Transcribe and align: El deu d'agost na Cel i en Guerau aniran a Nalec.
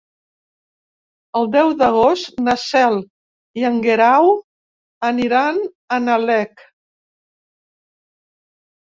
El 1.39 1.49
deu 1.55 1.69
d'agost 1.81 2.41
na 2.47 2.57
Cel 2.63 2.99
i 3.61 3.69
en 3.71 3.79
Guerau 3.85 4.33
aniran 5.13 5.63
a 5.63 6.03
Nalec. 6.11 6.69